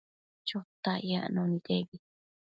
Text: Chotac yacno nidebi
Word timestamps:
Chotac 0.47 0.99
yacno 1.11 1.41
nidebi 1.49 1.97